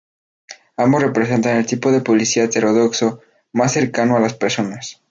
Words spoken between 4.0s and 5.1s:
a las personas.